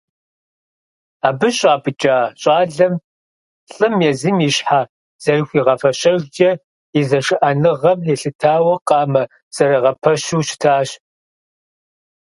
Абы 1.27 1.47
щӀапӀыкӀа 1.57 2.17
щӀалэм, 2.41 2.93
лӀым, 3.73 3.95
езым 4.09 4.37
и 4.47 4.49
щхьэ 4.55 4.81
зэрыхуигъэфэщэжкӀэ, 5.23 6.51
и 6.99 7.01
зышыӀэныгъэм 7.07 7.99
елъытауэ 8.13 8.75
къамэ 8.87 9.23
зэрагъэпэщу 9.55 10.41
щытащ. 10.47 10.89